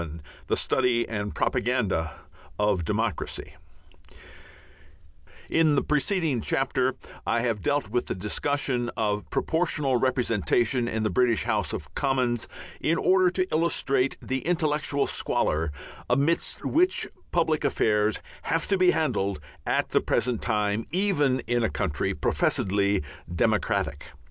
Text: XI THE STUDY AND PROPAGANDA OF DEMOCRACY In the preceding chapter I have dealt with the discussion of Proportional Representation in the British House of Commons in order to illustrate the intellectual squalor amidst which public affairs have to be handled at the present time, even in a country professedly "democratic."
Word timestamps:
XI 0.01 0.09
THE 0.47 0.57
STUDY 0.57 1.07
AND 1.07 1.35
PROPAGANDA 1.35 2.13
OF 2.57 2.83
DEMOCRACY 2.83 3.53
In 5.47 5.75
the 5.75 5.83
preceding 5.83 6.41
chapter 6.41 6.95
I 7.27 7.41
have 7.41 7.61
dealt 7.61 7.91
with 7.91 8.07
the 8.07 8.15
discussion 8.15 8.89
of 8.97 9.29
Proportional 9.29 9.97
Representation 9.97 10.87
in 10.87 11.03
the 11.03 11.11
British 11.11 11.43
House 11.43 11.71
of 11.71 11.93
Commons 11.93 12.47
in 12.79 12.97
order 12.97 13.29
to 13.29 13.47
illustrate 13.51 14.17
the 14.23 14.39
intellectual 14.39 15.05
squalor 15.05 15.71
amidst 16.09 16.65
which 16.65 17.07
public 17.31 17.63
affairs 17.63 18.21
have 18.41 18.67
to 18.69 18.79
be 18.79 18.89
handled 18.89 19.39
at 19.67 19.89
the 19.89 20.01
present 20.01 20.41
time, 20.41 20.83
even 20.91 21.41
in 21.41 21.61
a 21.63 21.69
country 21.69 22.15
professedly 22.15 23.03
"democratic." 23.35 24.03